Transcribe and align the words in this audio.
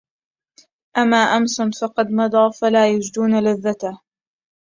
أَمَّا 0.97 1.17
أَمْسِ 1.17 1.61
فَقَدْ 1.81 2.11
مَضَى 2.11 2.51
فَلَا 2.61 2.91
يَجِدُونَ 2.93 3.43
لَذَّتَهُ 3.43 4.01